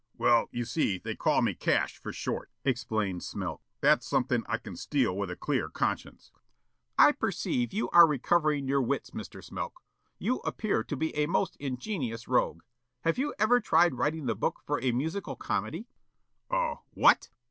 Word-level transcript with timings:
"Well, 0.17 0.49
you 0.51 0.65
see, 0.65 0.97
they 0.97 1.15
call 1.15 1.43
me 1.43 1.53
Cash 1.53 1.99
for 1.99 2.11
short," 2.11 2.49
explained 2.65 3.21
Smilk. 3.21 3.61
"That's 3.81 4.07
something 4.07 4.41
I 4.49 4.57
can 4.57 4.75
steal 4.75 5.15
with 5.15 5.29
a 5.29 5.35
clear 5.35 5.69
conscience." 5.69 6.31
"I 6.97 7.11
perceive 7.11 7.71
you 7.71 7.87
are 7.91 8.07
recovering 8.07 8.67
your 8.67 8.81
wits, 8.81 9.11
Mr. 9.11 9.43
Smilk. 9.43 9.73
You 10.17 10.37
appear 10.39 10.83
to 10.85 10.97
be 10.97 11.15
a 11.15 11.27
most 11.27 11.55
ingenuous 11.57 12.27
rogue. 12.27 12.63
Have 13.01 13.19
you 13.19 13.35
ever 13.37 13.59
tried 13.59 13.93
writing 13.93 14.25
the 14.25 14.33
book 14.33 14.63
for 14.65 14.81
a 14.81 14.91
musical 14.91 15.35
comedy?" 15.35 15.85
"A 16.49 16.77
what?" 16.95 17.29